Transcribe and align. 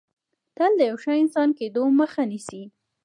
تل 0.55 0.71
د 0.79 0.81
یو 0.89 0.97
ښه 1.03 1.11
انسان 1.23 1.49
کېدو 1.59 1.83
مخه 1.99 2.21
نیسي 2.31 2.63